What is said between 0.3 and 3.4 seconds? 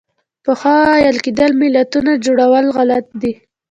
پخوا ویل کېدل ملتونو جوړول غلط دي.